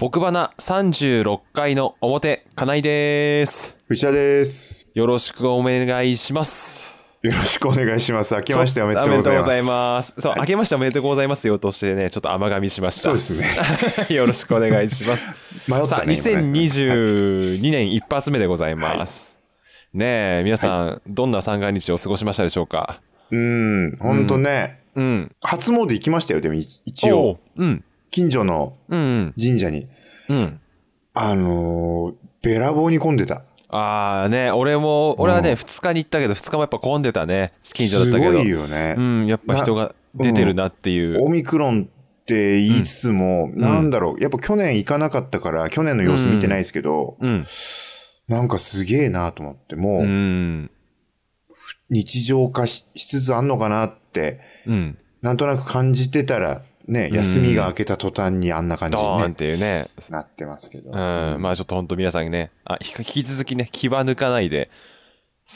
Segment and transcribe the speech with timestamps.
[0.00, 3.74] 僕花36回の表、金井です。
[3.88, 4.86] 内田です。
[4.94, 6.96] よろしくお願いします。
[7.20, 8.32] よろしくお願いします。
[8.36, 9.46] 明けましておめでとうございます。
[9.48, 10.14] おめでとうございます。
[10.20, 13.02] そう、明けましておめでとうございますよとしてね、ちょっと甘噛みしました。
[13.02, 13.44] そうですね。
[14.14, 15.24] よろしくお願いします。
[15.24, 15.32] さ
[15.68, 16.14] あ、迷ったね。
[16.14, 19.36] 今ね2022年一発目でございます。
[19.92, 23.00] ねえ、皆さん、どんな三が日を過ごしましたでしょうか？
[23.32, 25.34] うん、ほんとね、うん。
[25.42, 27.40] 初詣行きましたよ、でもい一応。
[27.56, 27.84] うん。
[28.10, 29.34] 近所のうん。
[29.38, 29.88] 神社に。
[30.28, 30.60] うん。
[31.14, 33.42] あのー、べらぼうに混んでた。
[33.70, 37.52] ああね、俺も、俺はね、うん2日に行ったけど、2日もやっぱ混んでたね。
[37.62, 38.32] 近所だっすたけど。
[38.32, 38.94] ごいよね。
[38.96, 41.22] うん、やっぱ人が出てるなっていう。
[41.24, 41.88] オミクロン
[42.22, 47.46] って言いつつも、なんだろう、やっぱ去年行かなかったから、去年の様子見てないですけど、うん。
[48.28, 50.70] なんかすげえなと思って、もう、うん。
[51.90, 54.98] 日常化ししつつあんのかなって、うん。
[55.20, 59.88] なんとなく感じてたら、ね、休みが明けた途端にあんな感じに、ドーンっね、ていうね。
[60.10, 60.90] なってますけど。
[60.90, 60.96] うん。
[61.40, 64.70] まあちょっと本当皆さんにね、あ、引き続きね、気は抜かないで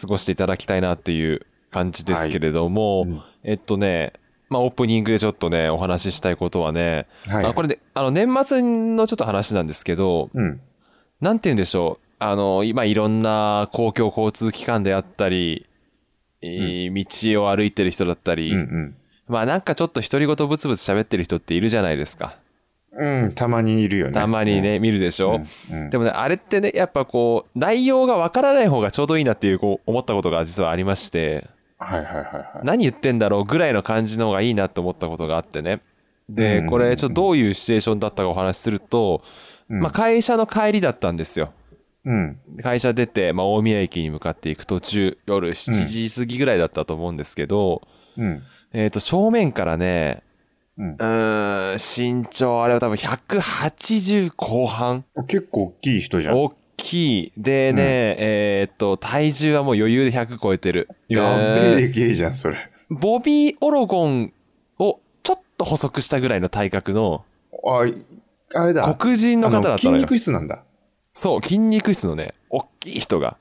[0.01, 4.13] 過ごしていただきたいなっていう感じですけれども、はいうんえっとね、
[4.51, 10.61] まあオープニングでちょっとね、お話ししたいことはね、はいあこれで、あの年末のちょっと話なんですけど、うん。
[11.23, 12.07] なんて言うんでしょう。
[12.19, 15.67] あの、今いろんな公共交通機関であったり、
[16.43, 18.97] えー道を歩いてる人だったり、うん
[19.33, 22.37] まあなんかちょっと独り言ブツブツ喋ってる人っているじゃないですか。
[22.93, 23.25] うん。
[23.25, 24.13] うん、たまにいるよね。
[24.13, 32.45] たまにね、見るでしょ、うんうんでもね、あれってね、やっぱこう、内容がわからない方がちょうどいいなっていう、こう、思ったことが実はありまして、はいはいはいはい。
[32.63, 35.81] 何言ってんだろうぐらいの感じの方がいいなと思ったことがあってね。
[36.29, 39.23] で、うんこれちょっとどういうシチュエーションだったかお話しすると、
[39.69, 41.53] うんまあ会社の帰りだったんですよ。
[42.05, 42.39] うん。
[42.63, 48.02] 会社出て、まあ、大宮駅に向かっていく途中、夜7時過ぎぐらいだったと思うんですけど、うん。
[48.73, 50.23] えっ、と、正面からね、
[50.79, 56.37] うんうーん、身長、あれは多分180後半結構大きい人じゃん。
[56.37, 57.33] 大きい。
[57.37, 60.89] でね、えっ、と、体重はもう余裕で100超えてる。
[61.09, 62.57] やっべえゲイじゃん、それ。
[62.89, 64.33] ボビー・オロゴン
[64.79, 67.25] をちょっと細くしたぐらいの体格の
[67.65, 67.87] あ、
[68.55, 68.95] あれだ。
[68.95, 70.65] 黒人の方だったの筋肉質なんだ。
[71.13, 73.37] そう、筋肉質のね、大きい人が。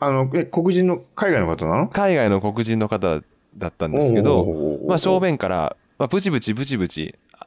[0.00, 1.88] あの、え、黒人の海外の方なの？
[1.88, 3.20] 海外の黒人の方
[3.58, 7.46] だったんですけどまあ正面から、まあブチブチブチブチ、あ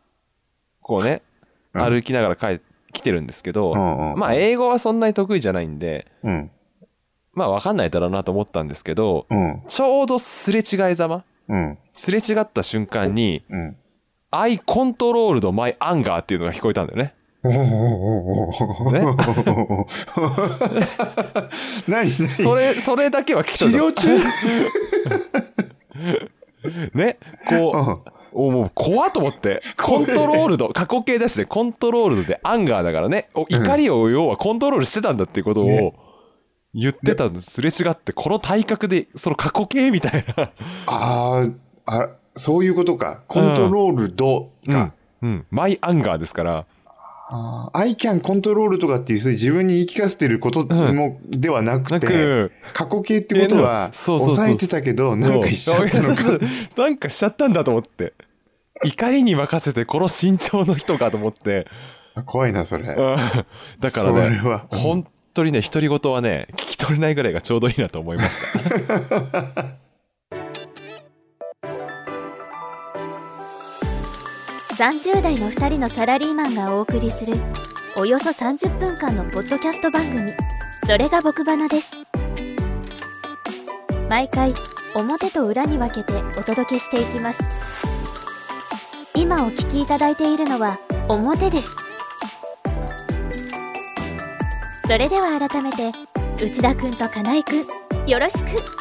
[0.82, 1.22] こうね、
[1.74, 2.62] うん歩きながら帰
[2.92, 3.74] 来てるんですけど、
[4.18, 6.52] まあ英語はそんなに得意じゃないんで、うん。
[7.34, 9.62] まあわかんないだろうなと思ったんですけど、うん。
[9.70, 11.78] ちょうどすれ違いざま、うん。
[11.94, 13.78] すれ違った瞬間に、うん。
[14.32, 17.14] I controlled my anger っていうのが聞こえたんだよね。
[21.88, 22.06] 何？
[22.10, 22.30] 何？
[22.30, 24.02] それ、それだけは聞き治取療った。
[24.02, 24.20] 中？
[26.94, 27.17] ね、
[27.47, 29.62] こう、おもう怖っと思って。
[29.78, 35.94] コントロールド、過去形だしね、コントロールドでアンガーだからね、お怒りを要はコントロールしてたんだっていうことをね
[36.73, 40.51] 言ってたの、すれ違って、この体格で、その過去形みたいな。
[40.85, 41.53] あー
[41.85, 43.23] あ、そういうことか。
[43.28, 44.94] コントロールドか。
[45.22, 45.45] うん。
[45.51, 46.66] マイアンガーですから。
[47.34, 56.24] あー I can control とかっていう、それ自分に言い聞かせてることも、ではなくなて、く、過去形ってことは、そうそうそう抑えてたけど、なんかしちゃったのか。
[56.78, 58.14] なんかしちゃったんだと思って。
[58.84, 61.68] 怒りに任せて、この身長の人かと思って。
[62.25, 62.84] 怖いな、それ。
[62.84, 63.18] うん
[63.80, 69.78] だからね本当にね、独り言はね、聞き取れないぐらいがちょうどいいなと思いました。
[74.81, 77.36] 30代の2人のサラリーマンがお送りする
[77.96, 80.34] およそ30分間のポッドキャスト番組。
[80.88, 81.92] それが僕花です。
[84.09, 84.56] 毎回
[84.96, 87.44] 表と裏に分けてお届けしていきます。
[89.14, 91.69] 今お聞きいただいているのは表です。
[94.88, 95.92] それでは改めて
[96.44, 98.81] 内田くんと金井くんよろしく。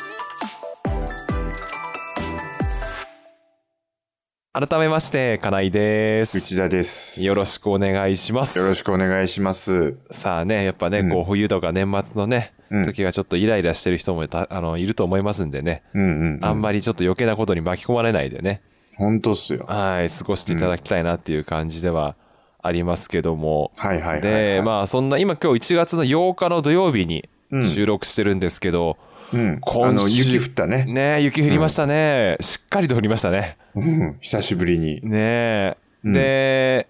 [4.52, 6.38] 改めまして、金井です。
[6.38, 7.22] 内田です。
[7.22, 8.58] よろしくお願いします。
[8.58, 9.96] よろしくお願いします。
[10.10, 16.44] さあね、やっぱね、うんこう冬とか年末のね、うん時がちょっとイライラしてる人もたあのいると思いますんでね、うんうん、うん。
[16.44, 18.60] あんまりちょっと余計なことに巻き込まれないでね、
[18.96, 19.66] 本当っすよ。
[19.68, 22.16] はい、過ごしていただきたいなっていう感じでは
[22.60, 24.20] ありますけども、はいはいはい、はい。
[24.22, 29.09] で、まあそんな、今今日1月の8日の土曜日にうん収録してるんですけど、うん。
[29.32, 30.84] 今週あの、雪降ったね。
[30.84, 33.56] ね雪降りましたね、しっかりと降りましたね。
[33.74, 34.16] うん。
[34.20, 35.00] 久しぶりに。
[35.02, 36.88] ねうんで、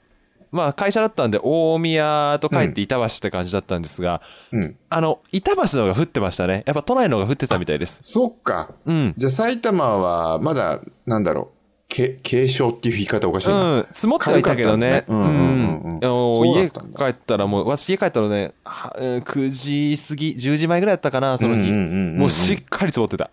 [0.53, 4.23] まあ会社だったんで大宮と帰って板橋って感じだったんですが、
[4.53, 4.77] うん。
[4.89, 6.65] あの、板橋の方が降ってましたね。
[6.67, 8.01] やっぱ都内の方が降ってたみたいです。
[8.03, 8.75] そっか。
[8.87, 9.15] うん。
[9.17, 11.60] じゃあ埼玉はまだ、なんだろう。
[11.91, 13.55] け軽症っていう言い方おかしいな。
[13.55, 15.05] うん、積もってはいたけどね。
[15.09, 21.63] うん家帰ったらもう、私家帰ったらね、はうん9時過ぎ、10時前ぐらいだったかな、その日。
[21.63, 23.31] うんうんうんうんもうしっかり積もってた。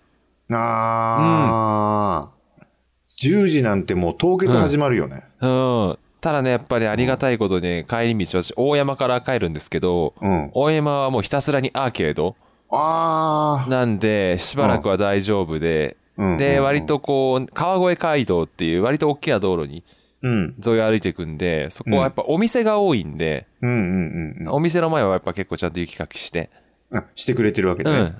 [0.49, 2.29] ああ、
[3.19, 5.23] 10時なんてもう凍結始まるよね。
[5.41, 5.97] うん。
[6.19, 10.51] ただね、やっぱりありがたいことに、帰り道、私、大山から帰るんですけど、うん。
[10.53, 12.35] 大山はもうひたすらにアーケード
[12.71, 13.69] ああ。
[13.69, 16.06] なんで、しばらくは大丈夫で、うん
[16.37, 19.83] で、割とこう、川越街道っていう割と大きな道路に
[20.23, 20.55] うん。
[20.65, 23.45] 沿い歩いていくんで、そこはやっぱお店が多いんで、
[24.49, 26.49] お店の前はやっぱ結構ちゃんと雪かきして、
[26.89, 26.97] うん。
[26.99, 27.91] あしてくれてるわけね。
[27.91, 28.15] うん。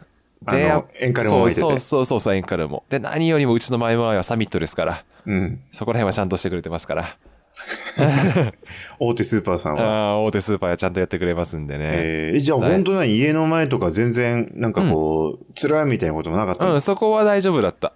[0.46, 2.84] あのやっエンカルもそうそうそうそう、エンカルも。
[2.90, 5.60] で、何よりもうちの前々はサミットですから、うん。
[5.72, 7.18] そこら辺はちゃんとしてくれてますから。
[9.00, 9.84] 大手スーパーさんは。
[9.84, 11.86] ああ、大手スーパーはちゃんとやってくれますんでね。
[11.92, 17.94] えー、じゃあはい本当な家の前とか全然なんかこう、辛いみたいなこともなかったの、うん、そこは大丈夫だった。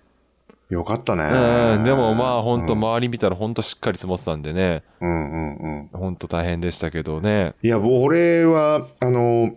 [0.70, 1.24] よかったね。
[1.24, 5.90] うん、でもまあ本当うん周り見たら本当しっかり積もってたんでね、うんうんうん。
[5.92, 7.56] 本当大変でしたけどね。
[7.62, 9.52] いや、俺は、あの、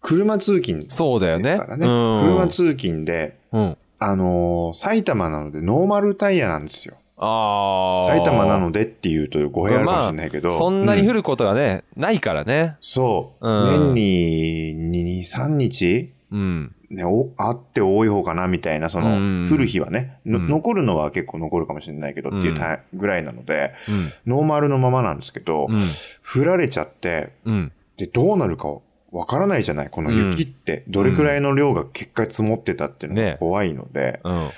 [0.00, 1.52] 車通勤そうだよね。
[1.52, 1.78] うん。
[1.78, 3.76] 車通勤で、うん。
[4.00, 6.96] あのー埼玉なのでノーマルタイヤなんですよ。
[7.16, 8.06] ああ。
[8.08, 10.48] 埼玉なのでっていうと語弊あるかもしれないけど。
[10.48, 12.76] まあそんなに降る、ることがね、ないからね。
[12.80, 13.48] そう。
[13.48, 16.12] うん年に2、3日？
[16.32, 16.74] うん。
[16.90, 24.12] ね、おあって多い方かなみたいな、その、うん降る日はね、のうん残るのは結構残るかもしれないけどっていうタイぐらいなので、うん。
[24.26, 25.80] ノーマルのままなんですけど、うん。
[26.22, 27.72] 降られちゃって、うん。
[27.96, 28.68] で、どうなるか
[29.12, 34.48] わからないじゃないこの雪って、どれくらいの量が結果積もってたっていうのがね怖いので、うん。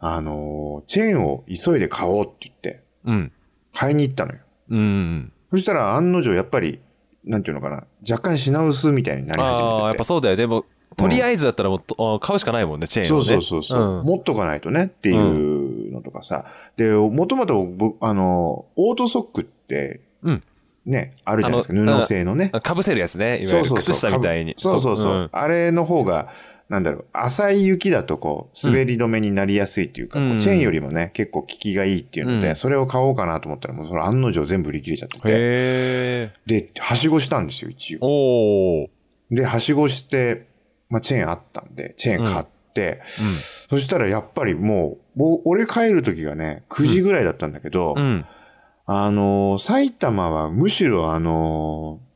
[0.00, 3.32] あのーチェーンを急いで買おうって言って、うん。
[3.74, 4.38] 買いに行ったのよ。
[4.70, 5.32] うん。
[5.50, 6.80] そしたら案の定やっぱり、
[7.24, 9.64] なんていうのかな、若干品薄みたいになり始めてて。
[9.64, 10.36] ああ、やっぱそうだよ。
[10.36, 10.64] でも、
[10.96, 13.26] とりあえずだったらもうと、あ買うしかないもんね、チェーンそうをね。
[13.26, 16.44] そうそうそう、ん持っとかないとねっていうのとかさ。
[16.76, 20.42] で、もともと僕、あの、オートソックって、うん
[20.86, 22.00] ね、あるじゃないですか。
[22.00, 22.48] 布製のね。
[22.48, 23.42] かぶせるやつね。
[23.42, 24.54] いわゆる靴下みたいに。
[24.56, 25.12] そうそうそう。
[25.12, 26.28] んあれの方が、
[26.68, 36.32] なんだろう、浅い雪だとこう、滑り止めになりやすいっていうか、うんこうチェーンよりもね、結構効きがいいっていうので、うんそれを買おうかなと思ったら、もうそれ案の定全部売り切れちゃってて。
[36.46, 38.88] で、はしごしたんですよ、一応。
[39.30, 40.46] で、はしごして、
[40.90, 43.00] まあ、チェーンあったんで、チェーン買って、
[43.70, 48.04] そしたらやっぱりもう、俺帰る時がね、9時ぐらいだったんだけど、うん。
[48.04, 48.26] うん。
[48.90, 52.07] あのー埼玉はむしろあのー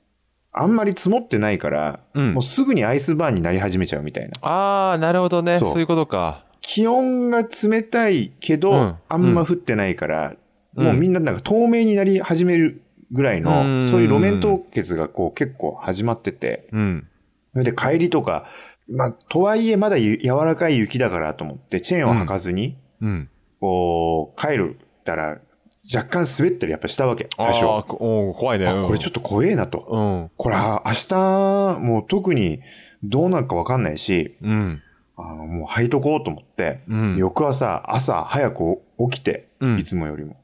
[0.53, 4.33] あんまり積もってないから、うんもうすぐにアイスバーンになり始めちゃうみたいな。
[4.43, 5.59] ああ、なるほどね。
[5.59, 6.45] そうそういうことか。
[6.61, 10.35] 気温が冷たいけど、うんあんま降ってないから、
[10.77, 17.09] うんもうみんななんか透明になり始めるぐらいの、うんそういう路面凍結がこう結構始まってて、うん。
[17.53, 18.47] それで帰りとか、
[18.89, 23.29] まあ、とはいえまだゆ柔らかい雪だからと思って、チェーンを履かずに、うん。
[23.61, 25.39] こう、帰るたら、
[25.95, 27.79] 若干滑ったりやっぱしたわけ、多ああ少。
[27.79, 28.67] ー、おー怖いね。
[28.69, 29.87] あ、これちょっと怖えなと。
[29.91, 30.31] うん。
[30.37, 32.61] これ、あ明日、もう特に
[33.03, 34.83] どうなるかわかんないし、うん。
[35.17, 38.81] あの、もう履いとこうと思って、うん翌朝、朝早く
[39.11, 40.37] 起きて、うんいつもよりも。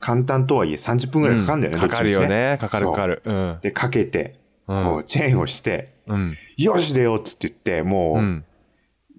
[0.00, 2.58] 簡単とはいえ30分くらいかかるんだよね、かかるよね。
[2.60, 3.22] かかるかかる。
[3.24, 3.58] うん。
[3.62, 6.36] で、かけて、うんこう、チェーンをして、うん。
[6.56, 8.44] よし出ようっつって言って、もう、うん。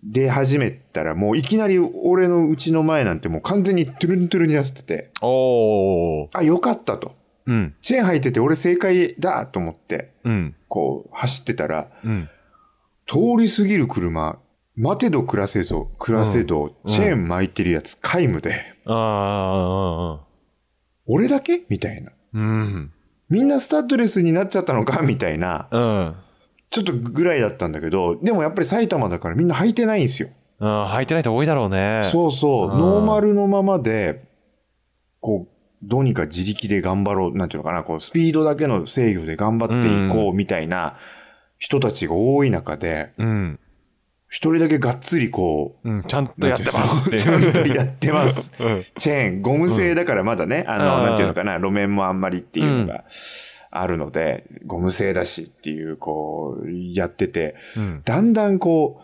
[0.06, 6.28] 出始めたら、もういきなり俺の家の前なんてもう完全にトゥルントゥルンになってて、おー。
[6.34, 7.16] あ、よかったと。
[7.46, 7.76] うん。
[7.82, 10.56] チェーン履いてて俺正解だと思って、うん。
[10.68, 12.30] こう走ってたら、うん。
[13.08, 14.40] 通り過ぎる車、
[14.76, 20.26] 待てど暮らせぞ、暮らせど、チェーン巻いてるやつ皆無で、ああ、
[21.06, 22.12] 俺だけみたいな。
[22.34, 22.92] うん。
[23.30, 26.16] みんなスタッドレスになっちゃったのかみたいな、うん。
[26.74, 30.30] ちょっとぐらいだったんだけど、でもやっぱり埼玉だからみんな履いてないんですよ。
[30.60, 30.86] うん。
[30.88, 32.02] 履いてない人多いだろうね。
[32.12, 34.24] そうそう、うんノーマルのままで、
[35.20, 35.54] こう、
[35.84, 40.98] どうにか自力で頑張ろう、なんていうのかな、こう、スピードだけの制御で頑張っていこうみたいな
[41.60, 43.60] 人たちが多い中で、うん。
[44.30, 46.04] 一人だけがっつりこう、うん。
[46.06, 47.68] ちゃんとやってますちゃんと。
[47.68, 48.52] やってます。
[48.60, 48.86] うん。
[48.98, 53.04] チェーン、ゴム製だからまだね、あの、うんなんていうのかな、路面もあんまりっていうのが
[53.76, 58.02] あるので、ゴム製だしっていう、こう、やってて、うん。
[58.06, 59.04] だんだんこう、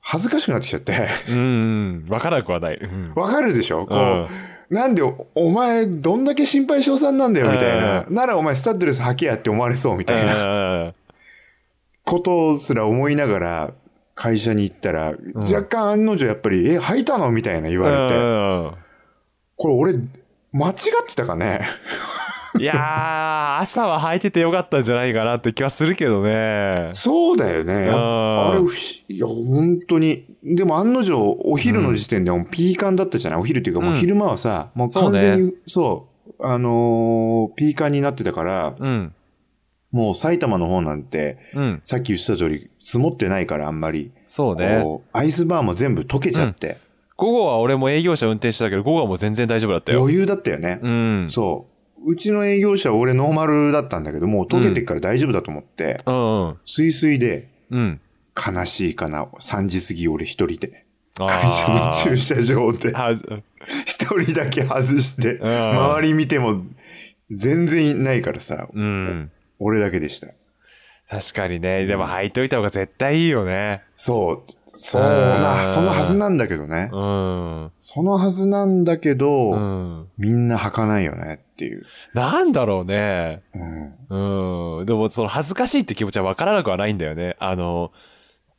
[0.00, 2.06] 恥ずかしくなってきちゃって、うん。
[2.08, 2.76] わからなくはない。
[2.76, 3.12] うん。
[3.14, 3.86] わかるでしょ？
[3.86, 4.26] こう、うん
[4.70, 8.06] なんでお、お前、どんだけ心配性さんなんだよ、みたいな。
[8.08, 10.34] ならお前、スタッドレス履けやって思われそう、みたいな
[10.86, 10.94] な。
[12.04, 13.72] ことすら思いながら、
[14.14, 17.30] 会社に行ったら、若干案の定やっぱり、え、履いたの？
[17.30, 18.76] みたいな言われて、
[19.56, 19.92] これ俺、
[20.52, 20.74] 間違っ
[21.06, 21.68] てたかね？
[22.58, 26.90] いやー、朝は履いててよかったんじゃないかなって気はするけどね。
[26.94, 27.90] そうだよね。
[27.90, 28.68] あれ不思
[29.08, 30.24] いや、本当に。
[30.44, 36.08] でも案の定、お昼の時点でもうピーカンだったじゃない、お昼っていうかもう昼間はさ、もう完全に、そ
[36.38, 39.12] う,、あのーピーカンになってたから、うん。
[39.90, 41.80] もう埼玉の方なんて、うん。
[41.84, 44.12] さっき言ってた通り、積もってないからあんまり。
[44.28, 44.82] そうね。
[45.12, 46.78] アイスバーも全部溶けちゃって、
[47.16, 50.00] 午後は俺も営業車運転してたけど、午後はもう全然大丈夫だったよ。
[50.00, 50.80] 余裕だったよね。
[50.82, 51.28] うん。
[51.30, 51.73] そう。
[52.04, 56.56] うちの営業車、俺ノーマルだったんだけど、もう溶けてっから大丈夫だと思って、うんうん。
[56.66, 58.00] スイスイで、うん。
[58.34, 60.84] 悲しいかな、3時過ぎ俺一人で。
[61.20, 63.12] あ会社の駐車場で、あ
[63.86, 66.62] 一人だけ外して、ん周り見ても
[67.30, 69.30] 全然いないからさ、うん。
[69.58, 70.28] 俺だけでした。
[71.10, 71.86] 確かにね。
[71.86, 73.82] でも履いといた方が絶対いいよね。
[73.96, 74.52] そう。
[74.66, 76.90] そううな、んそのはずなんだけどね。
[76.92, 77.72] うん。
[77.78, 80.08] そのはずなんだけど、うん。
[80.18, 81.84] みんな履かないよねっていう。
[82.12, 83.42] なんだろうね。
[84.10, 84.78] うん。
[84.80, 84.86] うん。
[84.86, 87.36] でも、その恥ずかしいって気持ちは分からなくはないんだよね。
[87.38, 87.92] あの、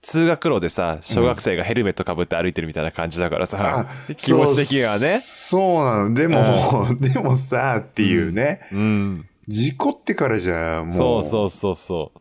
[0.02, 5.20] 通学路でさ、小学生がヘルメットかぶって歩いてるみたいな感じだからさ、気持ち的にはね。
[5.20, 6.14] そうそうなの。
[6.14, 8.62] でも、 でもさ、っていうね。
[8.72, 9.26] うん。
[9.48, 10.92] 事故ってからじゃ、もう。
[10.92, 12.20] そうそうそうそう。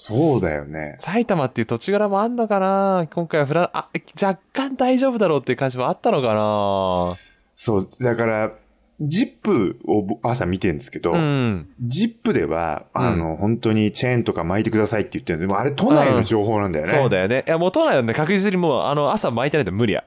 [0.00, 0.94] そうだよね。
[1.00, 3.08] 埼玉っていう土地柄もあんのかな？
[3.12, 3.88] 今回はフラン、あ、
[4.22, 7.16] 若干大丈夫だろうっていう感じもあったのかな？
[7.56, 8.52] そう、だから、
[9.00, 11.68] ジップをぼ朝見てるんですけど、うん。
[11.80, 16.92] ジップでは、あの、本当にチェーンとか巻いてくださいって言ってるんで、でもあれ都内の情報なんだよね。
[16.92, 17.42] そうだよね。
[17.44, 20.04] いや、もう都内なんで確実にもう、あの、朝巻いてないと無理や。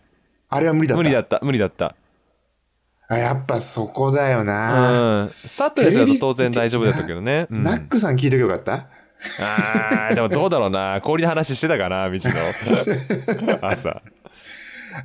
[0.47, 0.97] あれは無理だった。
[0.99, 1.95] 無理だった、無理だった。
[3.09, 5.29] あやっぱそこだよな、うん。
[5.31, 7.47] スタッドレスだと当然大丈夫だったけどね。
[7.49, 8.87] うんナックさん聞いとけばよかった？
[9.39, 10.99] あーでもどうだろうな。
[11.03, 13.57] 氷の話してたかな、道の。
[13.67, 14.01] 朝。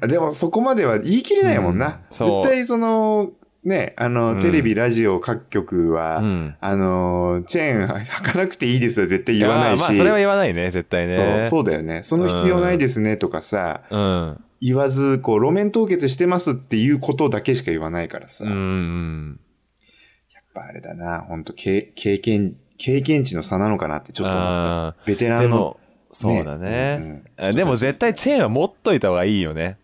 [0.08, 1.86] でもそこまでは言い切れないもんな。
[1.86, 3.30] うんそう絶対その、
[3.64, 9.80] ね、あの、うんテレビ、ラジオ、各局は、うんあの、チェーン履かなくていいですよ、絶対言わないし。
[9.80, 11.10] やまあ、それは言わないね、絶対ね。
[11.10, 12.02] そう、そうだよね。
[12.04, 14.40] その必要ないですねとかさ、うん。
[14.60, 18.44] 言わず、こう、路面凍結してますっていうことだけしか言わないからさ。
[18.44, 18.50] うん。
[18.52, 18.54] う
[20.32, 20.46] やっん。
[20.54, 24.96] ぱあれだな、本当経経験、経験値の差なのかなってちょっと思ったあ。
[25.06, 25.78] ベテランの
[26.10, 27.22] そうだね。
[27.36, 29.78] でも絶対チェーンは持っといた方がいいよね。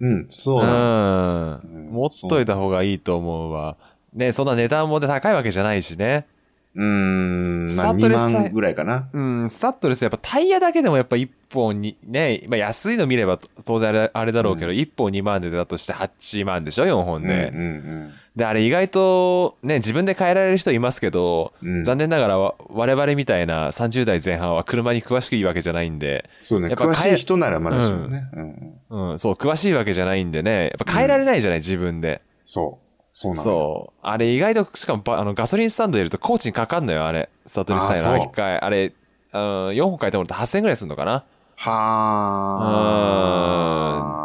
[0.00, 1.56] うん、そううなの。
[1.58, 1.90] ん。
[1.90, 3.76] 持っといた方がいいと思うわ。
[4.12, 6.26] ね、そんな値段も高いわけじゃないしね。
[6.74, 9.08] うーん、まあ2サットレスタイ万ぐらいかな。
[9.12, 17.50] うん、スタッドレスやっぱタイヤだけでもやっぱ1本に、ね、まあ安いの見れば当然あれあれだろうけど、1本2万でだとして8万でしょ ?4 本で。
[17.54, 26.68] うんうんで、あれ意外とね、自分で変えられる人いますけど、うん残念ながらわ我々みたいな30代前半は車に詳しくいいわけじゃないんで、そうね。
[26.68, 28.30] やっぱ詳しい人ならまだしもね。
[28.32, 32.22] うんうんうん、そう、詳しいわけじゃないんでね、やっぱ変えられないじゃない、自分で。
[32.46, 32.81] そう。
[33.12, 33.42] そうなの。
[33.42, 34.00] そう。
[34.02, 37.28] あれ意外と、しかもばあのガソリンスタンドでいるとコーチにかかんのよ、あれ。
[37.46, 38.58] スタッドレスタイヤのあそう履き替え。
[38.58, 38.92] あれ、
[39.34, 39.40] うん、
[39.70, 41.24] 4本変えてもらって8000円ぐらいするのかな？
[41.56, 41.72] は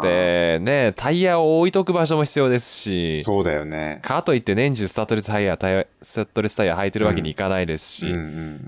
[0.02, 0.08] うん。
[0.08, 4.00] で、ね、タイヤを置いとく場所も必要ですし、そうだよね。
[4.02, 8.16] かといって年中スタッドレスタイヤ、タイヤスタッドレスタイヤ履いてるわけにいかないですし、うんう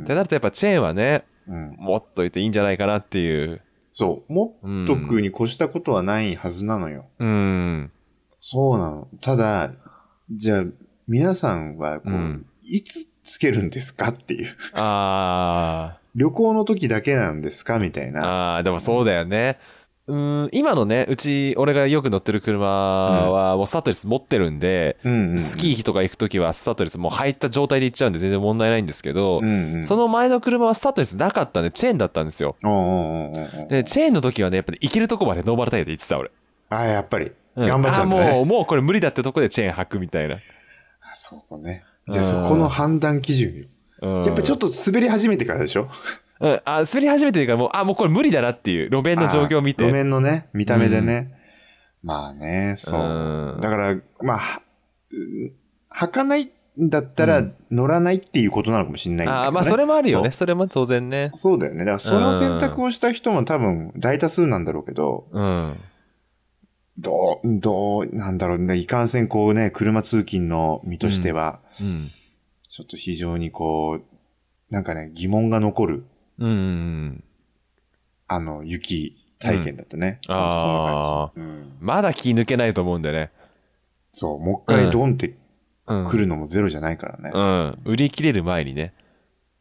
[0.01, 1.75] っんてなるとやっぱチェーンはね、うん。
[1.79, 3.63] 持っといていいんじゃないかなっていう。
[3.93, 4.33] そう。
[4.33, 4.47] 持
[4.85, 7.07] っとくに越したことはないはずなのよ。
[7.19, 7.91] うん。
[8.39, 9.09] そうなの。
[9.21, 9.73] ただ、
[10.31, 10.65] じゃあ、
[11.09, 14.57] 皆さんは、こう、うんいつつけるんですかっていう。
[14.75, 18.57] あ 旅行の時だけなんですかみたいー、な。
[18.57, 19.59] あー、でもそうだよね。
[20.07, 29.83] うん、今のね、うち、俺がよく乗ってる車は、もうスタッドレス持ってるんで、うんスキーとか行くときはスタッドレスもう入った状態で行っちゃうんで全然問題ないんですけど、うんうん。
[29.85, 32.57] その前の車はスタッドレスなかったんでチェーンだったんですよ。
[33.69, 36.31] で、チェーンの時はね、やっぱり行けるとこまでノーマルタイヤで行ってた俺。
[36.71, 37.33] あやっぱり。
[37.57, 38.21] うん頑張っちゃうね。
[38.29, 40.37] あもう、もうこれ無理だってとこでチェーン履くみたいな。
[40.37, 40.39] あ
[41.15, 41.85] そうね。
[42.09, 43.65] じゃあそこの判断基準よ。
[44.03, 45.89] うん、やっぱちょっと滑り始めてからでしょ？
[46.41, 49.85] うん、あ、滑り始めてるからもう、あ、もうこれ無理だなっていう路面の状況を見て。
[49.85, 51.35] あ路面のね、見た目でね。
[52.03, 53.59] まあね、そうう。
[53.59, 54.63] んだから、まあ、
[55.95, 59.33] 履かないんだったら乗らないっていうことなのかもしれないね。
[59.33, 60.31] あまあそれもあるよね。
[60.31, 61.37] そそれも当然ねう。。
[61.37, 61.81] そうだよね。
[61.81, 65.77] だからその選択をした人も多分大多数なんだろうけど、うん。
[67.01, 68.77] どう、どう、なんだろうね。
[68.77, 72.11] いかんせんこうね、車通勤の身としては、うん。
[72.69, 74.03] ちょっと非常にこう、
[74.71, 76.05] なんかね、疑問が残る、
[76.39, 77.25] うんうん。
[78.29, 80.21] あの、雪体験だったね。
[80.29, 81.51] うんあ感じ。
[81.51, 81.77] うん。
[81.81, 83.31] まだ気抜けないと思うんでね。
[84.13, 85.35] そう、もう一回ドンって
[85.87, 86.07] うん。
[86.07, 87.31] 来るのもゼロじゃないからね。
[87.35, 87.41] う
[87.89, 87.93] ん。
[87.93, 88.93] 売り切れる前にね、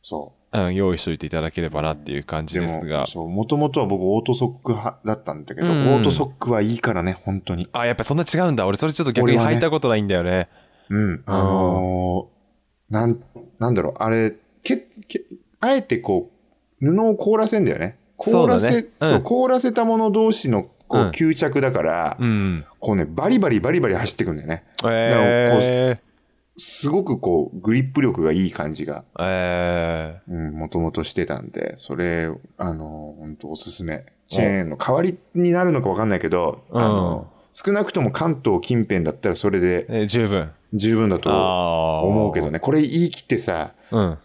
[0.02, 3.06] そうん、用意しといていただければなっていう感じですがも、。
[3.06, 7.68] そう、もともとは僕オートソック派だったんだけど、うんオートソックはいいからね、本当に。
[7.72, 8.66] あ、やっぱそんな違うんだ。
[8.66, 10.50] 俺それちょっと逆に履いたことないんだよね。
[10.90, 11.24] うん。
[11.26, 12.40] あのー
[12.94, 13.24] なん、
[13.60, 14.78] なんだろう、あれ、け、
[15.08, 15.22] け、
[15.60, 16.32] あえてこ
[16.82, 18.00] う、布を凍らせんだよね。
[18.18, 22.66] 凍らせ、そうだねうんそう、凍らせたもの同士の、こう、うん吸着だから、うん。
[22.80, 24.64] こうね、バリバリバリバリ走ってくんだよね。
[24.86, 26.00] え
[26.60, 34.06] すごくこう、グリップ力がいい感じが、ー、えうん、もともとしてたんで、それ、あの、本当おすすめ。
[34.28, 40.52] チェーンの代わりになるのかわかんないけど、うんあの、少なくとも関東近辺だったらそれでー、えー十分。
[40.74, 41.30] 十分だと。
[42.02, 42.60] 思うけどね。
[42.60, 44.18] これ言い切ってさ、うん。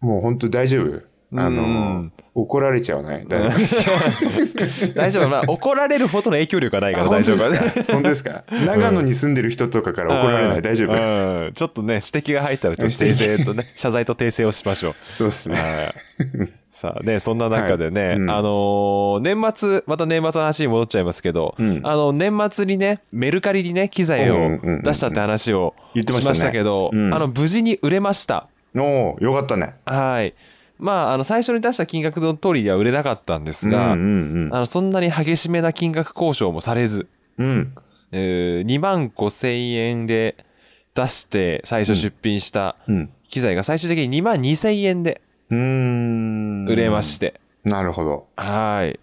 [0.00, 1.02] もう本当大丈夫？
[1.42, 3.24] あうのん、怒られちゃわない？
[3.28, 4.94] 大丈夫？
[4.94, 5.28] 大丈夫。
[5.28, 7.38] まあ、怒られるほどの影響力はないから大丈夫。
[7.38, 7.60] 本当ね。
[7.62, 7.92] ですか？
[7.92, 8.44] 本当ですか？
[8.66, 10.62] 長野に住んでる人とかから怒られない？
[10.62, 10.92] 大丈夫？
[10.92, 11.52] うん。
[11.54, 14.94] ちょっとね、指摘が入ったら、ちょっと訂正とね、謝罪と訂正をしましょう。
[15.12, 15.56] そうですね。
[15.56, 15.62] は
[16.44, 16.48] い。
[16.70, 18.16] さあね、そんな中でね、はい。
[18.16, 18.30] うん。
[18.30, 21.80] あのー年末、また年末の話に戻っちゃいますけど、うん。
[21.84, 24.82] あの、年末にね、メルカリにね、機材をうんうんうんうん。
[24.82, 27.14] 出したって話をしま言ってましたけど、うん。
[27.14, 28.48] あの、無事に売れました。
[28.76, 29.74] おーよかったね。
[29.86, 30.34] はい。
[30.78, 37.06] まあ、あの、最初に出した金額の通りでは売れなかったんですが、うんうんあの、そんなに激しめな金額交渉もされず、
[37.38, 37.46] うん。
[37.46, 37.74] うん。
[38.12, 40.36] えー2万5千円で
[40.94, 43.10] 出して最初出品したうん。
[43.28, 45.20] 機材が最終的に2万2千円で。
[45.50, 48.26] 売れまして、なるほど。
[48.36, 48.98] はい。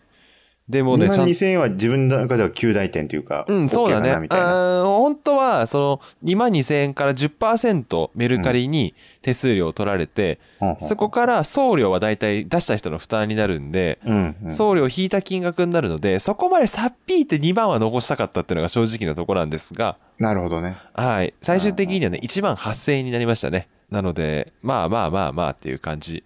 [0.70, 4.16] でも2ね、万ちゃん2000円は自分の中では9大点というか、うん、そうだね。
[4.22, 14.52] みた本当は、その、2万2000円から10%メルカリに手数料を取られて、うんそこから送料はだいたい出した人の負担になるんで、うん、うん。
[14.52, 20.78] 送料引いた金額になるので、そこまでさっぴいて2万は残したかったっていうのが正直なところなんですが、なるほどね。
[20.94, 21.34] はい。
[21.42, 23.68] 最終的にはね、1万8000円になりましたね。
[23.90, 26.24] なので、まあまあまあまあっていう感じ。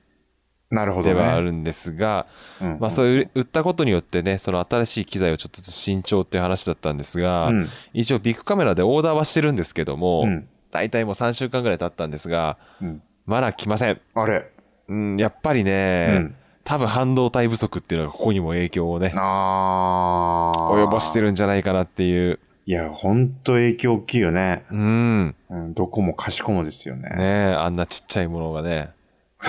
[1.03, 2.27] ではあるんですが、
[2.62, 14.00] うんまあそういう売ったことによってね、その新しい機材をちょっとずつ新調っていう話だったんですが、うん一応ビッグカメラでオーダーはしてるんですけども、うん大体もう3週間ぐらい経ったんですが、うんまだ来ません。
[14.13, 14.51] あれ？
[14.88, 16.36] うん、やっぱりね、うん
[16.67, 20.74] 多分半導体不足っていうのがここにも影響をね、ああ。
[20.74, 22.39] 及ぼしてるんじゃないかなっていう。
[22.65, 24.65] いや、ほんと影響大きいよね。
[24.72, 25.36] うん。
[25.51, 27.10] うん、どこもかしこもですよね。
[27.10, 28.89] ねえ、あんなちっちゃいものがね、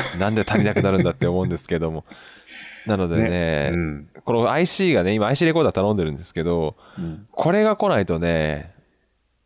[0.18, 2.04] なんで足りなくなるんだって思うんですけども。
[2.86, 4.08] なのでね、うん。
[4.24, 8.72] この IC がね、今 IC レコーダー頼んでるんですけど、うんこれが来ないとね、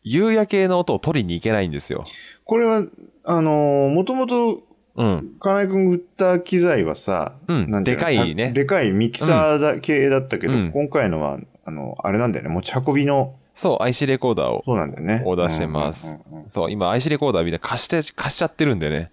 [0.03, 2.03] 夕焼けの音を取りに行けないんですよ。
[2.45, 2.85] これは、
[3.25, 4.63] あのー、もともと、
[4.97, 5.33] うん。
[5.39, 15.23] 金井くんが売った機材はさ、うんなんでかいねたでかいミキサーだ、系だったけど、うん今回のは、あの、あれなんだよね、持ち運びの、そう、IC レコーダーをそうなんだよね。
[15.25, 16.49] オーダーしてますうんうんうんうん。
[16.49, 19.11] そう、今 IC レコーダーみんな貸して、貸しちゃってるんでね。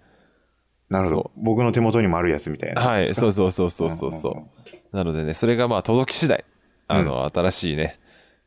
[0.90, 1.32] なるほそど。
[1.38, 3.08] 僕の手元にもあるやつみたいなはい。
[3.08, 4.96] そうそうそうそうそうそう。
[4.96, 6.46] なのでね、それがまあ届き次第、
[6.88, 8.00] あの、新しいね、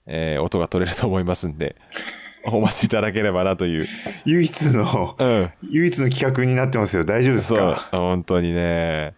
[0.07, 1.77] えー音が取れると思いますんで、
[2.45, 3.87] お待ちいただければなという。
[4.25, 5.51] 唯一の、うん。
[5.63, 7.05] 唯一の企画になってますよ。
[7.05, 9.15] 大丈夫ですそう、か本当にね。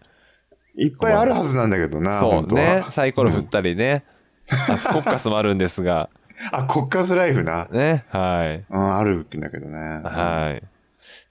[0.75, 2.83] いっぱいあるはずなんだけどな、そうね。
[2.89, 4.03] サイコロ振ったりね。
[4.51, 6.09] あコッカスもあるんですが、
[6.51, 7.67] あ、コッカスライフな。
[7.71, 8.05] ね。
[8.09, 8.65] はい。
[8.69, 10.01] うん、あるんだけどね。
[10.03, 10.63] はい。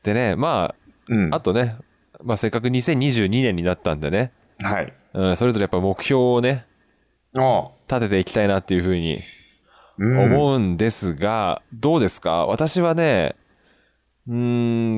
[0.04, 0.74] でね、ま
[1.08, 1.32] うん。
[1.32, 1.76] あ、あとね、
[2.22, 4.92] まあせっかく2022年になったんでね、はい。
[5.14, 6.66] うん、それぞれやっぱ目標をね、
[7.36, 9.20] あ立てていきたいなっていうふうに
[9.98, 10.18] うん。
[10.18, 12.46] 思うんですが、どうですか？
[12.46, 13.36] 私はね、
[14.28, 14.34] うー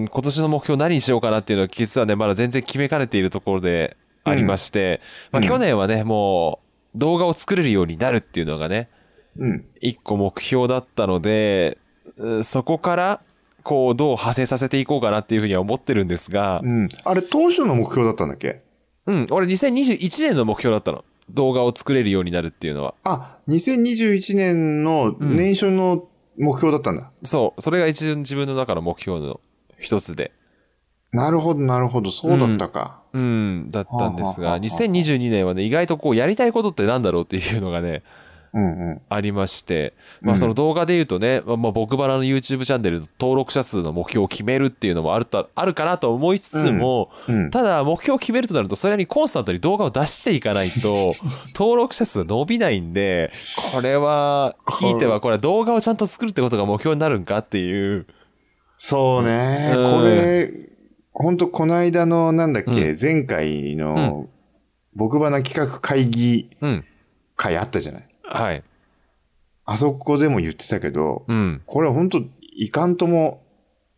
[0.05, 5.01] ん、今年の目標何にしようかなっていうのは実はね、まだ全然決めかねているところでありまして、
[5.33, 6.61] まあうん去年はね、も
[6.95, 8.89] う動画を作れるようになるっていうのがね、
[9.37, 9.67] うん。
[9.81, 11.79] 一個目標だったので、
[12.19, 13.21] うそこから、
[13.65, 16.89] こう、どう派生させていこうかなっていうふうには思ってるんですがう、ん。
[17.03, 18.61] あれ、当初の目標だったんだっけ？
[19.07, 21.05] うん、俺2021年の目標だったの。
[21.31, 22.95] 動画を作れるようになるっていうのは。
[23.03, 27.11] あ、2021年の年初の目標だったんだ。
[27.23, 29.41] そう、それが一応自分の中の目標の
[29.79, 30.33] 一つで。
[31.13, 32.11] なるほど、なるほど。
[32.11, 33.01] そうだったか。
[33.13, 38.03] うん、だったんですが、はあはあはあ2022年はね、意外とこう、やりたいことってなんだろうっていうのがね、うんうん。
[39.09, 47.51] ありまして、まあうんその動画で言うとね、まあまあ僕バラの YouTube チャンネルの登録者数の目標を決めるっていうのもあると、あるかなと思いつつも、うん。
[47.51, 51.13] ただ目標を決めるとなると、それにコンスタントに動画を出していかないと、
[51.55, 53.33] 登録者数伸びないんで、
[53.73, 55.35] これは、ひいてはこれ。
[55.35, 58.07] は動画をちゃんと作るってことが目標になるんかっていう、
[58.77, 59.73] そうね。
[59.77, 59.91] うん。
[59.91, 60.51] これ、
[61.13, 62.99] ほんとこの間の、なんだっけ、うん。
[63.01, 64.29] 前回の、
[64.95, 66.85] 僕花企画会議うん、
[67.37, 68.09] 会あったじゃない。
[68.25, 68.63] はい、
[69.65, 72.23] あそこでも言ってたけど、うん、これは本当
[72.57, 73.45] いかんとも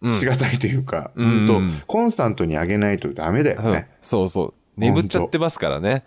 [0.03, 0.13] うん。
[0.13, 3.89] しがたいというか、うん本当コンスタントに上げないとダメだようんね。
[4.01, 4.55] そうそう。
[4.77, 6.05] 眠っちゃってますからね。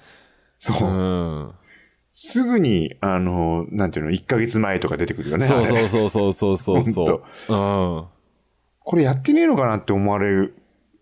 [0.58, 0.92] そうう。
[0.92, 1.54] ん。
[2.12, 5.46] すぐに、あの、なんていうの、1ヶ月前とか出てくるよね。
[5.46, 7.54] そうそうそうそうそうそう。
[7.54, 7.56] う
[8.02, 8.06] ん。
[8.80, 10.59] これやってねえのかなって思われる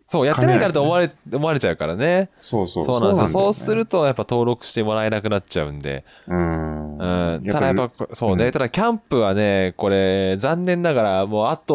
[0.09, 2.29] そう、やってないからと思われ、思われちゃうからね。
[2.39, 3.39] そうそうそうなんですよ。
[3.43, 3.75] そうすと。
[3.75, 6.05] ると、やっぱ登録してもらえなくなっちゃうんで。
[6.27, 6.97] うん。
[6.97, 7.43] うん。
[7.45, 8.45] ただやっぱ、そうね。
[8.45, 11.73] うんただ、キャンプはね、これ、残念ながら、もうあと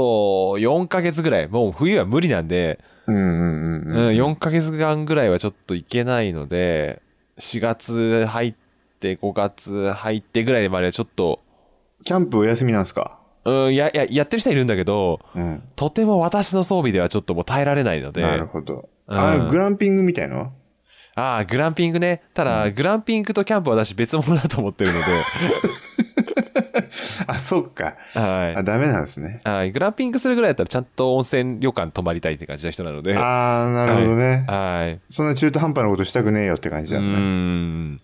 [0.58, 4.14] 4ヶ月ぐらい、もう冬は無理なんで、うんうんうんうん、うん。
[4.14, 7.02] 4ヶ月間ぐらいはちょっといけないので、
[7.38, 8.54] 4月入っ
[8.98, 11.40] て、5月入ってぐらいまではちょっと、
[12.04, 13.18] キャンプお休みなんですか？
[13.44, 15.62] うん、や、や、やってる人いるんだけど、うん。
[15.76, 18.88] とても私の装備ではちょっともう耐えられないので、なるほど。
[19.08, 20.52] うんあ、グランピングみたいの？
[21.14, 22.22] ああ、グランピングね。
[22.32, 25.00] ただ、グランピングとキャンプは私別物だと思ってるの
[27.26, 27.96] あ、そっか。
[28.14, 28.62] で、はいあ、。
[28.62, 29.40] ダメなんですね。
[29.44, 29.72] はい。
[29.72, 33.14] グランピングするぐらいだったらちゃんと温泉旅館泊まりたいって感じの人なので。
[33.14, 34.46] はあー、なるほどね。
[34.96, 35.00] い。
[35.12, 37.06] そんな中途半端なことしたくねえよって感じだね。
[37.06, 37.96] ん。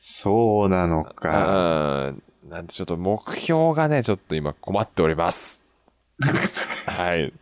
[0.00, 2.12] そうなのか。
[2.48, 5.64] なんでちょっと目標がね、ちょっと今困っております。
[6.86, 7.32] はい。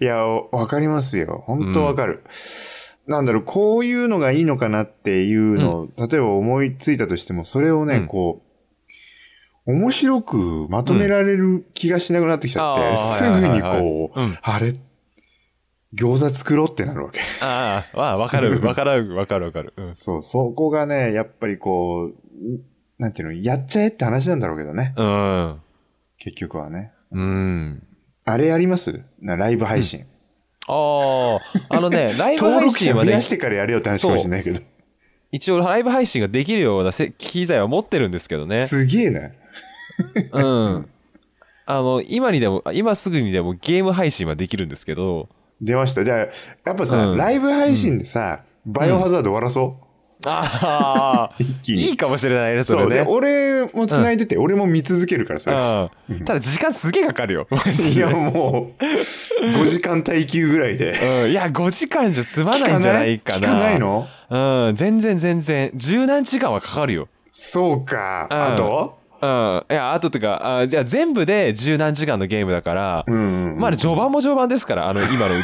[0.00, 1.44] いや、わかりますよ。
[1.46, 2.24] 本当わかる。
[3.06, 8.42] なんだろう、こういうのがいいのかなっていうのを、例えば思いついたとしても、それをね、うんこ
[9.66, 14.74] う、面白くまとめられる気がしなくなってきちゃって、すぐにこう、うんあれ？
[15.94, 17.20] 餃子作ろうってなるわけ。
[17.40, 19.74] ああ、わかる、わかる、わかる、わかる。
[19.76, 19.94] うん。
[19.94, 22.14] そう、そこがね、やっぱりこう、
[23.02, 24.94] なんていうの、やっちゃえって話なんだろうけどね。
[24.96, 25.60] うん。
[26.18, 26.92] 結局はね。
[27.10, 27.82] うん。
[28.24, 29.02] あれやります？
[29.20, 30.06] なライブ配信。
[30.68, 31.38] あ
[31.70, 34.60] あ、あのね、 ライブ登配信は増やし、てからやれよって話かもしれないけど。
[35.32, 38.66] 一応ライブ配信ができるようなせ機材は持ってるんですけどね。
[38.66, 39.20] すげえな。
[40.32, 40.40] う
[40.78, 40.88] ん。
[41.66, 45.28] あの、今にでも、今すぐにでもゲーム配信はできるんですけど、
[45.60, 46.04] 出ました。
[46.04, 46.26] じゃあ、や
[46.72, 49.91] っぱさ、うんライブ配信でさ、バイオハザード終わらそう？
[50.24, 52.88] ああ、いいかもしれないね、そそう。
[52.88, 53.06] で、れね。
[53.10, 55.56] 俺も繋いでて、俺も見続けるから、それ。
[55.56, 56.24] うん。
[56.24, 57.46] ただ時間すげえかかるよ。
[57.94, 61.24] いや、もう、5時間耐久ぐらいで。
[61.24, 61.30] うん。
[61.30, 63.48] いや、5時間じゃ済まないんじゃないかな。
[63.48, 63.78] 聞かない？
[63.78, 64.06] の？
[64.30, 64.76] うん。
[64.76, 65.70] 全然全然。
[65.74, 67.08] 十何時間はかかるよ。
[67.30, 68.28] そうか。
[68.30, 68.98] うんあと？
[69.20, 69.64] うん。
[69.70, 73.58] いや、あととか、あじゃあ全部で十何時間のゲームだから、うんうんうん。
[73.58, 75.34] まあ序盤も序盤ですから、あの、今の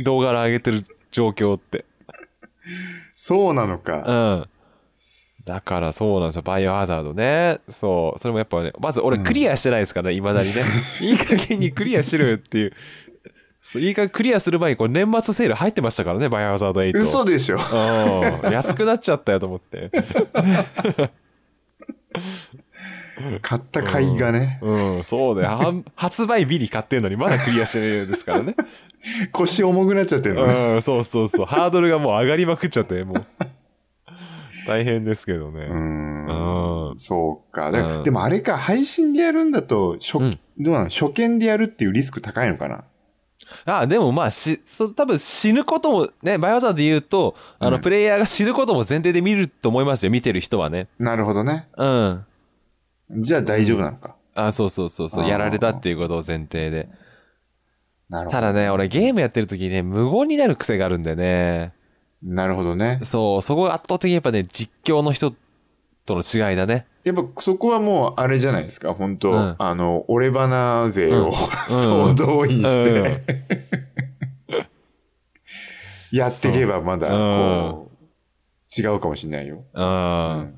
[0.00, 1.84] 動画を上げてる状況って。
[3.26, 3.94] そうなのうか。
[4.00, 4.48] ん。
[5.46, 6.42] だからそうなんですよ。
[6.42, 7.58] バイオハザードね。
[7.70, 8.18] そう。
[8.18, 10.62] それもやっぱね、まず俺クリアしてないですからね、未だにね。
[11.00, 12.74] いい加減にクリアしろよっていう。
[13.62, 17.00] そういい加減クリアする前にこう年末セール入ってましたからね、バイオハザード8。
[17.00, 17.56] 嘘でしょ。
[17.56, 18.52] うん。
[18.52, 19.90] 安くなっちゃったよと思って。
[23.40, 25.56] 買った甲斐がね、うん、そうだよ。
[25.56, 28.54] は発売日に買ってんのにまだクリアしてないですからね。
[29.32, 30.46] 腰重くなっちゃってるの？
[30.46, 30.54] ね。
[30.74, 31.46] うん、そうそうそう。
[31.46, 33.26] ハードルがもう上がりまくっちゃって、もう。
[34.66, 35.66] 大変ですけどね。
[35.66, 36.94] ううんん。
[36.96, 37.70] そうか。
[37.70, 40.88] だうんでもあれか、配信でやるんだと、初うんどうなの？
[40.88, 42.84] 初見でやるっていうリスク高いのかな？
[43.66, 50.88] あ、でもまあ、し、そ多分死ぬことも、ね、バイオハザードで言うと、あの、うんプレイヤーが死ぬことも前提で見ると思いますよ、見てる人はね。
[50.98, 51.68] なるほどね。
[51.76, 52.24] うん。
[53.20, 54.16] じゃあ大丈夫なのか。
[54.34, 56.88] あ、そうそうそうそう、やられたっていうことを前提で。
[58.08, 58.30] なるほど。
[58.30, 61.72] ただね、俺ゲームやってる時にね、無言になる癖があるんでね。
[62.22, 63.00] なるほどね。
[63.02, 65.32] そう、そこが圧倒的にやっぱね、実況の人
[66.06, 66.86] との違いだね。
[67.04, 71.32] やっぱそこはもうあれじゃないですか、本当、うんあの、俺花勢を、うん
[71.68, 73.22] 総動員して、
[76.12, 79.64] やっていけばまだ、こう、違うかもしれないよ。
[79.74, 80.54] うん。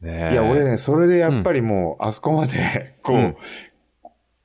[0.00, 3.36] ねえいや、俺ね、それでやっぱりもう、あそこまで、こう、うん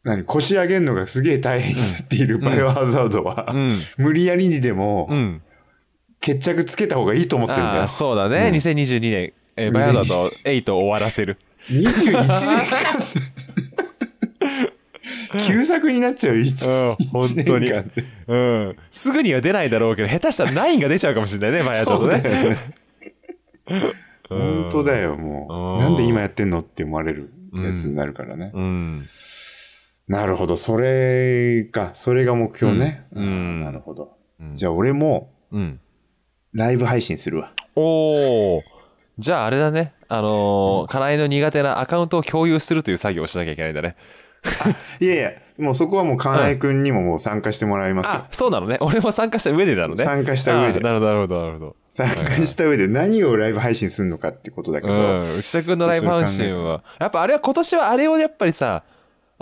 [0.03, 3.77] 何、腰上げるのがすげえ大変になっているバイオハザードは、うん。
[3.97, 5.41] 無理やりにでもう、ん。
[6.19, 7.87] 決着つけた方がいいと思ってるんだよああ、。
[7.87, 8.47] そうだね。
[8.49, 11.37] うん2022年、えーバイオハザード8を終わらせる。
[11.69, 12.97] 21年間
[15.47, 17.71] 旧作になっちゃう、一うん本当に
[18.27, 18.75] うん。
[18.89, 22.57] すぐには出ないだろうけど、下手したら9が出ちゃうかもしれないね、バイオハザードね。
[24.29, 25.89] 本当だよ、もうんう。
[25.89, 28.51] なんで今やってんのって思われるやつになるからね。
[28.53, 29.05] うん。
[30.07, 31.91] なるほど、それか。
[31.93, 33.05] それが目標ね。
[33.13, 34.17] うんうんなるほど。
[34.39, 35.79] うんじゃあ俺も、うん。
[36.53, 37.53] ライブ配信するわ。
[37.75, 38.61] おー。
[39.17, 39.93] じゃああれだね。
[40.09, 43.95] あのー、金井の苦手なアカウントを共有するという作業をしなきゃいけないんだね。
[44.99, 48.77] いやいや、もうそこはもう、かなえくんにももう参加してもらいますよあ。、そうなのね。
[48.81, 50.03] 俺も参加した上でなのね。
[50.03, 51.75] 参加した上であなるほど、なるほど、なるほど。
[51.89, 55.37] 参加した上で何をライブ配信するのかってことだけど、うん。
[55.37, 58.83] 内田君のライブ配信は、やっぱあれは今年はあれをやっぱりさ、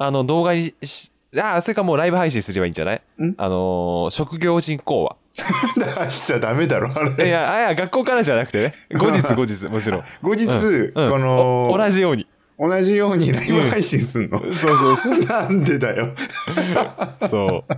[0.02, 3.02] あの動画にし、ああ、それかもうライブ配信すればいいんじゃない？
[3.22, 3.36] ん？
[3.38, 5.16] あのー職業人講話。
[6.06, 7.28] 出しちゃダメだろ、あいれ。
[7.30, 8.74] や、あいや、学校からじゃなくてね。
[8.98, 10.04] 後日、後日、もちろん。
[10.24, 12.28] 後日、うんこのお、同じように。
[12.58, 15.20] 同じようにライブ配信すんの、そうそうそう。
[15.28, 16.14] なんでだよ。
[17.30, 17.74] そう。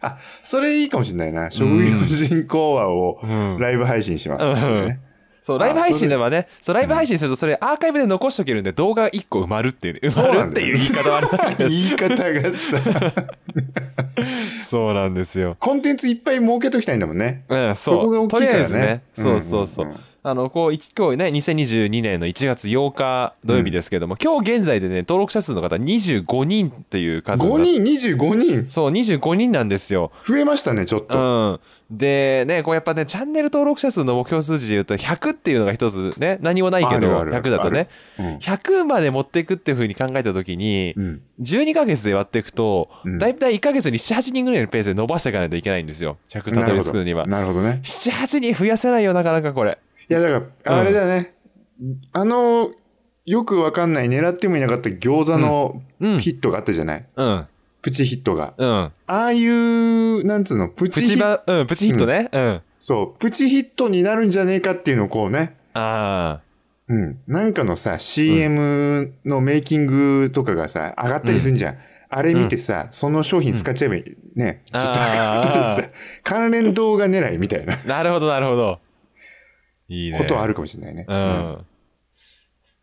[0.00, 1.50] あ、それいいかもしれないな。
[1.50, 5.00] 職業人口話をうんライブ配信します、ね
[5.44, 13.14] そう、ライブ配信ではね、そう、ライブ配信するとそれアーカイブで残しとけるんで動画1個埋まるっていうね、埋まるっていう言い方はあれだけど、言い方がさ、
[14.64, 15.54] そうなんですよ。
[15.60, 17.44] コンテンツいっぱい設けときたいんだもんね。
[17.50, 18.28] うん、そこがそう。
[18.28, 19.84] とり大きいからねあえずね、そうそうそう。
[19.84, 27.82] うんうんうんあの、こう、一今日ね、2022年の1月8日土曜日ですけども、今日現在でね、登録者数の方25人っていう数が5人、
[28.14, 30.12] 25人そう、25人なんですよ。
[30.26, 31.60] 増えましたね、ちょっと。
[31.90, 31.98] うん。
[31.98, 41.22] で、ね、こうやっぱね、チャンネル登録者数の目標数字で言うと、100っていうのが一つね、何もないけど、あるある100だとね、うん100まで持っていくっていう風に考えたときに、うん。
[41.42, 46.16] 12ヶ月で割っていくと、うんだいたい1ヶ月に7、8人ぐらいのペースで伸ばしていかないといけないんですよ。
[46.30, 47.26] 100たどり着くのには。
[47.26, 47.80] なるほどね。
[47.82, 49.78] 7、8人増やせないよ、なかなかこれ。
[50.08, 51.34] いや、だから、あれだね。
[52.12, 52.70] あの、
[53.24, 57.46] よくわかんない、狙ってもいなかった餃子のうんヒットがあったじゃない、うん。
[57.80, 58.54] プチヒットが。
[58.56, 58.68] うん。
[58.68, 62.28] ああいう、なんつうの、プチプチヒット、バ、うん、プチヒットね。
[62.32, 62.60] うん。
[62.78, 66.40] そう、プチヒットになるんじゃねえかっていうのをこうね、あ
[66.88, 67.18] うん。
[67.26, 71.78] なんかのさ、CM のメイキングとかがさ、上がったりするんじゃん。
[72.10, 74.04] あれ見てさ、その商品使っちゃえばいい。
[74.34, 74.62] ね。
[74.70, 75.82] ちょっと上がったりあさ、
[76.22, 77.88] 関連動画狙いみたいなあ。
[77.88, 78.80] なるほど、なるほど。
[79.88, 80.18] いいね。
[80.18, 81.04] ことはあるかもしれないね。
[81.08, 81.66] うん。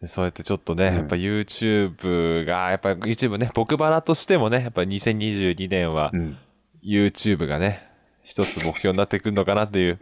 [0.01, 6.19] でそうやってちょっとね、うんやっぱ YouTube が、やっぱ YouTube ね、僕バラとしてもね、やっぱ2022年はうん。
[6.19, 6.37] うん。
[6.83, 7.87] YouTube がね、
[8.23, 9.99] 一つ目標になってくるのかなっていう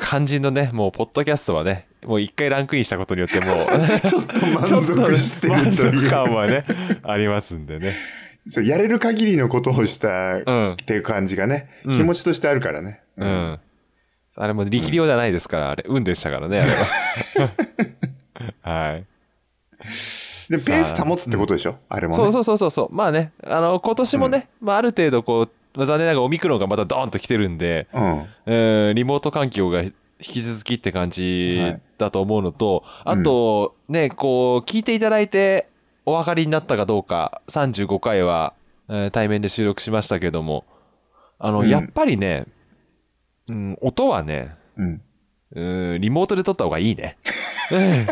[0.00, 3.56] 肝心のね、もうポッドキャストはね、もう一回ランクインしたことによってもう、
[4.08, 5.98] ちょっと満足してる満という。
[6.00, 6.64] 足感はね、
[7.02, 7.94] ありますんでね。
[8.48, 10.76] そうやれる限りのことをしたっうん。
[10.84, 13.00] ていう感じがね、うん気持ちとしてあるからね。
[13.16, 13.24] う。
[13.24, 13.58] ん。
[14.36, 17.50] あれも力量じゃないですから、あれ、運でしたからね、あれは。
[18.62, 19.04] はい。
[20.50, 21.76] で、ペース保つってことでしょ？
[21.88, 22.16] あれもね。
[22.16, 22.88] そうそうそうそうそう。
[22.94, 28.26] まあね、あの、今年もね、まあある程度こう、まあ残念ながらオミクロンがまたドーンと来てるんで、うん。
[28.46, 35.68] えーリモート環境が引き続きって感じはいだと思うのと、あと、ね、こう、聞いていただいて
[36.06, 38.54] お分かりになったかどうか、35回は、
[38.88, 40.64] えー対面で収録しましたけども、
[41.38, 42.44] あの、うんやっぱりね、
[43.50, 45.00] うん、音はね、うん。
[45.52, 47.16] うん、リモートで撮った方がいいね。
[47.72, 48.06] うん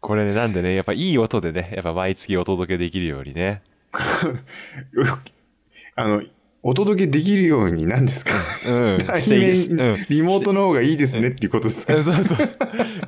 [0.00, 3.62] これね、なんでね、やっぱいい音でね、やっぱ毎月お届けできるようにね。
[5.96, 6.22] あの、
[6.62, 8.32] お届けできるように何ですか？
[8.66, 8.98] うん。
[8.98, 12.02] リモートの方がいいですねっていうことですか？
[12.02, 12.58] そうそうそう。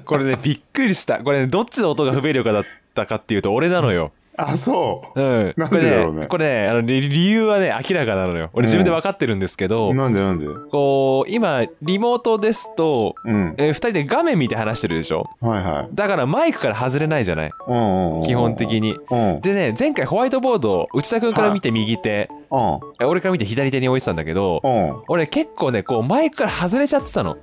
[0.06, 1.18] これね、びっくりした。
[1.18, 4.12] これね、どっちの音が不明瞭かだったかっていうと、俺なのよ。
[4.38, 5.20] あ、そう。
[5.20, 5.54] うん。
[5.56, 8.50] なんこれでだろうねこれね、あの、理理由はね、明らかなのよ。
[8.52, 10.46] 俺自分で分かってるんですけど、なんでなんで？
[10.70, 13.54] こう、今、リモートですと、うん。
[13.58, 15.28] えー二人で画面見て話してるでしょ？
[15.40, 15.88] はいはい。
[15.94, 17.50] だからマイクから外れないじゃない？
[17.68, 18.26] うんうんうん。
[18.26, 18.96] 基本的に。
[19.10, 19.40] うん。
[19.40, 22.80] でね、前回ホワイトボード、内田くんから見て右手、うん。
[23.00, 25.02] え俺から見て左手に置いてたんだけど、うん。
[25.08, 27.36] 俺結構ね、こうマイクから外れちゃってたの。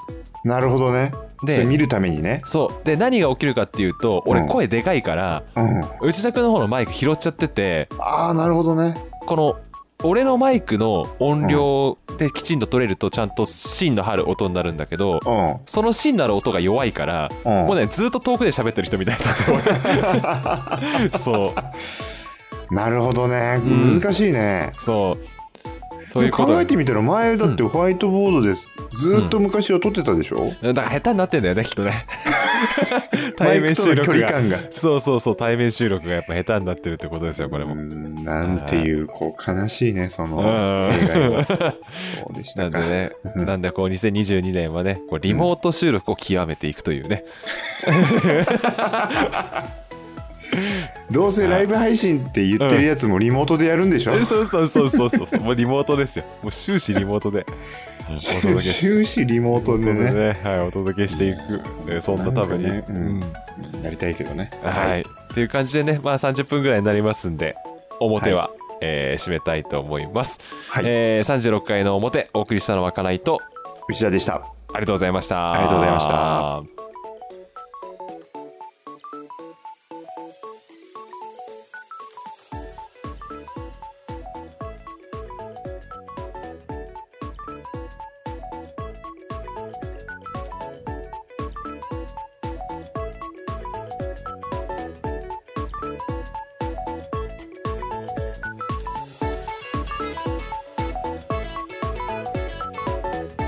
[0.44, 1.12] なるほどね。
[1.46, 2.42] で見るためにね。
[2.46, 2.86] そう。
[2.86, 5.62] で、何が起きるかっていうと、俺うん声でかいから、う
[6.06, 6.08] ん。
[6.08, 8.96] 内田くんの方のマイク拾っちゃってて、ああ、なるほどね。
[9.26, 9.56] この、
[10.06, 15.56] 俺のマイクの音量できちんと取れるとちゃんと芯の張る音になるんだけど、うん。
[15.66, 19.22] その芯のある音が弱いから、うんもうね、ずっと遠くで喋ってる人みたいに
[21.10, 22.74] な そう。
[22.74, 23.58] なるほどね。
[23.58, 24.74] ん難しいね。
[24.78, 25.26] そう。
[26.06, 28.70] そういうこと考えてみたら前だってホワイトボードです。
[28.92, 30.52] ずーっと昔は撮ってたでしょ？
[30.62, 32.06] だから下手になってんだよね、きっとね。
[32.64, 34.42] マ 対面収録が。
[34.42, 34.60] が。
[34.72, 37.74] そうそうそう、対面収録がやっぱ下手になってるってことですよ、これも。
[37.74, 40.42] うんなんていう、こう、悲しいね、その、
[42.18, 42.80] そうでしたか。
[42.80, 42.96] なんで
[43.36, 47.26] ね、なんでこう2022年はね、こうリモート収録を極めていくというね。
[51.12, 56.26] どうせライブ配信って言ってるやつもリモートでやるんでしょ、そうそうそうそうそうそう、もうリモートですよ。
[56.42, 57.46] もう終始リモートで
[58.62, 60.12] 終始リモートでね。
[60.12, 63.20] ね、はい、お届けしていく、えーそんな多分に、ねうん
[63.84, 64.50] やりたいけどね。
[64.62, 65.02] はい。
[65.02, 67.56] っていう感じでね、まあ30分ぐらいになりますんで、
[68.00, 68.50] 表は、
[68.82, 70.40] えー締めたいと思います。
[70.70, 73.40] はいえー36回の表、お送りしたのはかないと、
[73.90, 74.36] 内田でした。
[74.36, 75.54] ありがとうございました。
[75.54, 76.83] ありがとうございました。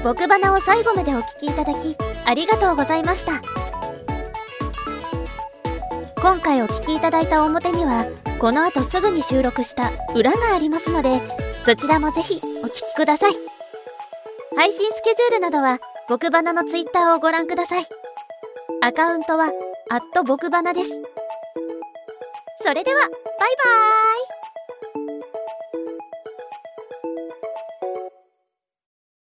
[0.06, 3.42] 僕花を最後までお聞きいただきありがとうございました。
[6.22, 8.06] 今回お聞きいただいた表には
[8.38, 11.22] この後すぐに収録した裏がありますので
[11.66, 13.34] そちらもぜひお聞きください。
[14.56, 17.86] 配信スケジュールなどは僕バナのツイッターをご覧ください。
[18.84, 19.52] アカウントは、
[19.90, 20.92] アット僕バナです。
[22.62, 24.35] それでは、バイバーイ。